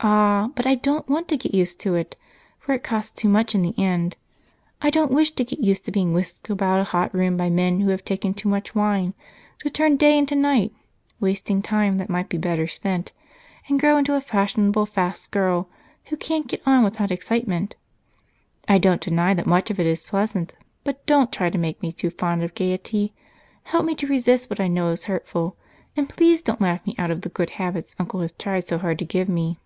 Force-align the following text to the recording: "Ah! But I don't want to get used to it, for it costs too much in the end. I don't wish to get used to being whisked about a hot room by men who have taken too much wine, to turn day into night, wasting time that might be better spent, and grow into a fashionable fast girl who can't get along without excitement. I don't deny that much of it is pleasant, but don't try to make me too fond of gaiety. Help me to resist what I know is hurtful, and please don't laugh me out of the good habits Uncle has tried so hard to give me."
"Ah! 0.00 0.50
But 0.54 0.66
I 0.66 0.76
don't 0.76 1.08
want 1.08 1.26
to 1.28 1.36
get 1.36 1.54
used 1.54 1.80
to 1.80 1.96
it, 1.96 2.16
for 2.60 2.72
it 2.74 2.84
costs 2.84 3.10
too 3.10 3.28
much 3.28 3.56
in 3.56 3.62
the 3.62 3.74
end. 3.76 4.16
I 4.80 4.88
don't 4.88 5.10
wish 5.10 5.32
to 5.32 5.42
get 5.42 5.58
used 5.58 5.84
to 5.86 5.90
being 5.90 6.12
whisked 6.12 6.48
about 6.48 6.78
a 6.78 6.84
hot 6.84 7.12
room 7.12 7.36
by 7.36 7.50
men 7.50 7.80
who 7.80 7.88
have 7.90 8.04
taken 8.04 8.32
too 8.32 8.48
much 8.48 8.72
wine, 8.74 9.14
to 9.60 9.70
turn 9.70 9.96
day 9.96 10.16
into 10.16 10.36
night, 10.36 10.72
wasting 11.18 11.60
time 11.60 11.96
that 11.98 12.10
might 12.10 12.28
be 12.28 12.36
better 12.38 12.68
spent, 12.68 13.10
and 13.66 13.80
grow 13.80 13.96
into 13.96 14.14
a 14.14 14.20
fashionable 14.20 14.86
fast 14.86 15.32
girl 15.32 15.68
who 16.04 16.16
can't 16.16 16.46
get 16.46 16.64
along 16.64 16.84
without 16.84 17.10
excitement. 17.10 17.74
I 18.68 18.78
don't 18.78 19.00
deny 19.00 19.34
that 19.34 19.46
much 19.46 19.72
of 19.72 19.80
it 19.80 19.86
is 19.86 20.04
pleasant, 20.04 20.52
but 20.84 21.04
don't 21.06 21.32
try 21.32 21.50
to 21.50 21.58
make 21.58 21.82
me 21.82 21.90
too 21.90 22.10
fond 22.10 22.44
of 22.44 22.54
gaiety. 22.54 23.12
Help 23.64 23.84
me 23.84 23.96
to 23.96 24.06
resist 24.06 24.50
what 24.50 24.60
I 24.60 24.68
know 24.68 24.90
is 24.90 25.04
hurtful, 25.06 25.56
and 25.96 26.08
please 26.08 26.42
don't 26.42 26.60
laugh 26.60 26.86
me 26.86 26.94
out 26.96 27.10
of 27.10 27.22
the 27.22 27.28
good 27.30 27.50
habits 27.58 27.96
Uncle 27.98 28.20
has 28.20 28.32
tried 28.32 28.68
so 28.68 28.78
hard 28.78 29.00
to 29.00 29.04
give 29.04 29.28
me." 29.28 29.58